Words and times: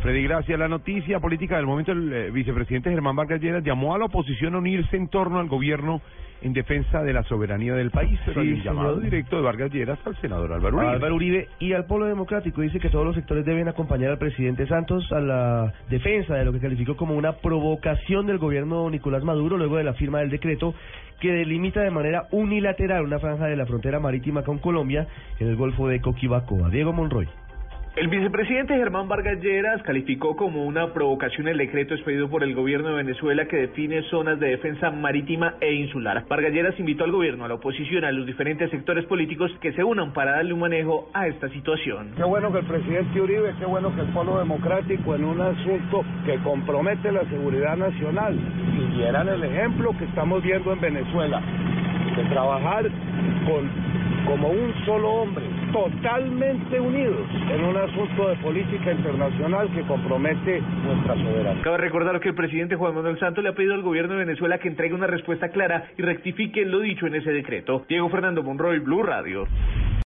Freddy 0.00 0.22
Gracia, 0.22 0.56
la 0.56 0.68
noticia 0.68 1.20
política 1.20 1.56
del 1.56 1.66
momento, 1.66 1.92
el 1.92 2.10
eh, 2.10 2.30
vicepresidente 2.30 2.90
Germán 2.90 3.16
Vargas 3.16 3.40
Lleras 3.40 3.62
llamó 3.62 3.94
a 3.94 3.98
la 3.98 4.06
oposición 4.06 4.54
a 4.54 4.58
unirse 4.58 4.96
en 4.96 5.08
torno 5.08 5.40
al 5.40 5.48
gobierno 5.48 6.00
en 6.40 6.54
defensa 6.54 7.02
de 7.02 7.12
la 7.12 7.22
soberanía 7.24 7.74
del 7.74 7.90
país, 7.90 8.18
pero 8.24 8.42
Sí, 8.42 8.48
el 8.48 8.62
llamado 8.62 8.98
directo 8.98 9.36
de 9.36 9.42
Vargas 9.42 9.70
Lleras 9.70 9.98
al 10.06 10.16
senador 10.22 10.54
Álvaro 10.54 10.78
Uribe. 10.78 10.92
Álvaro 10.92 11.14
Uribe 11.14 11.48
y 11.58 11.74
al 11.74 11.84
Polo 11.84 12.06
Democrático 12.06 12.62
dice 12.62 12.80
que 12.80 12.88
todos 12.88 13.04
los 13.04 13.14
sectores 13.14 13.44
deben 13.44 13.68
acompañar 13.68 14.10
al 14.10 14.18
presidente 14.18 14.66
Santos 14.66 15.06
a 15.12 15.20
la 15.20 15.74
defensa 15.90 16.34
de 16.34 16.46
lo 16.46 16.52
que 16.54 16.60
calificó 16.60 16.96
como 16.96 17.14
una 17.14 17.32
provocación 17.32 18.26
del 18.26 18.38
gobierno 18.38 18.88
Nicolás 18.88 19.22
Maduro 19.22 19.58
luego 19.58 19.76
de 19.76 19.84
la 19.84 19.92
firma 19.92 20.20
del 20.20 20.30
decreto 20.30 20.74
que 21.20 21.30
delimita 21.30 21.82
de 21.82 21.90
manera 21.90 22.26
unilateral 22.30 23.04
una 23.04 23.18
franja 23.18 23.44
de 23.48 23.56
la 23.56 23.66
frontera 23.66 24.00
marítima 24.00 24.44
con 24.44 24.56
Colombia 24.56 25.06
en 25.38 25.48
el 25.48 25.56
Golfo 25.56 25.88
de 25.88 26.00
Coquibacoa. 26.00 26.70
Diego 26.70 26.94
Monroy. 26.94 27.28
El 28.00 28.08
vicepresidente 28.08 28.74
Germán 28.74 29.08
Vargas 29.08 29.42
Lleras 29.42 29.82
calificó 29.82 30.34
como 30.34 30.64
una 30.64 30.94
provocación 30.94 31.48
el 31.48 31.58
decreto 31.58 31.92
expedido 31.92 32.30
por 32.30 32.42
el 32.42 32.54
gobierno 32.54 32.88
de 32.88 32.94
Venezuela 32.94 33.44
que 33.44 33.58
define 33.58 34.00
zonas 34.04 34.40
de 34.40 34.48
defensa 34.48 34.90
marítima 34.90 35.56
e 35.60 35.74
insular. 35.74 36.24
Vargas 36.26 36.50
Lleras 36.50 36.80
invitó 36.80 37.04
al 37.04 37.12
gobierno, 37.12 37.44
a 37.44 37.48
la 37.48 37.56
oposición, 37.56 38.06
a 38.06 38.10
los 38.10 38.24
diferentes 38.24 38.70
sectores 38.70 39.04
políticos 39.04 39.52
que 39.60 39.74
se 39.74 39.84
unan 39.84 40.14
para 40.14 40.30
darle 40.30 40.54
un 40.54 40.60
manejo 40.60 41.10
a 41.12 41.26
esta 41.26 41.50
situación. 41.50 42.12
Qué 42.16 42.24
bueno 42.24 42.50
que 42.50 42.60
el 42.60 42.64
presidente 42.64 43.20
Uribe, 43.20 43.52
qué 43.58 43.66
bueno 43.66 43.94
que 43.94 44.00
el 44.00 44.08
Polo 44.14 44.38
Democrático 44.38 45.14
en 45.14 45.22
un 45.22 45.38
asunto 45.38 46.02
que 46.24 46.38
compromete 46.38 47.12
la 47.12 47.28
seguridad 47.28 47.76
nacional 47.76 48.34
siguieran 48.78 49.28
el 49.28 49.44
ejemplo 49.44 49.94
que 49.98 50.06
estamos 50.06 50.42
viendo 50.42 50.72
en 50.72 50.80
Venezuela, 50.80 51.42
de 52.16 52.24
trabajar 52.30 52.90
como 54.24 54.48
un 54.48 54.72
solo 54.86 55.10
hombre, 55.10 55.44
totalmente 55.72 56.80
unidos 56.80 57.26
en 57.50 57.64
un 57.64 57.76
asunto 57.76 58.28
de 58.28 58.36
política 58.36 58.92
internacional 58.92 59.70
que 59.72 59.82
compromete 59.82 60.60
nuestra 60.84 61.14
soberanía. 61.14 61.62
Cabe 61.62 61.78
recordar 61.78 62.20
que 62.20 62.28
el 62.30 62.34
presidente 62.34 62.76
Juan 62.76 62.94
Manuel 62.94 63.18
Santos 63.18 63.42
le 63.44 63.50
ha 63.50 63.54
pedido 63.54 63.74
al 63.74 63.82
gobierno 63.82 64.14
de 64.14 64.24
Venezuela 64.24 64.58
que 64.58 64.68
entregue 64.68 64.94
una 64.94 65.06
respuesta 65.06 65.48
clara 65.50 65.90
y 65.96 66.02
rectifique 66.02 66.64
lo 66.64 66.80
dicho 66.80 67.06
en 67.06 67.14
ese 67.14 67.30
decreto. 67.30 67.84
Diego 67.88 68.08
Fernando 68.08 68.42
Monroy, 68.42 68.78
Blue 68.80 69.02
Radio. 69.02 69.46